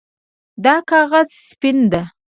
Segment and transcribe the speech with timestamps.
[0.63, 2.03] دا کاغذ سپین ده